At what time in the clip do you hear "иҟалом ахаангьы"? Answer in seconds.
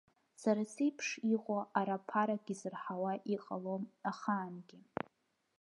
3.35-4.79